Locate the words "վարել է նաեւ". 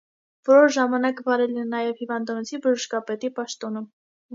1.29-2.03